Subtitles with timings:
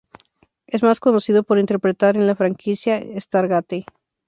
[0.65, 3.85] Es más conocido por interpretar a en la franquicia "Stargate".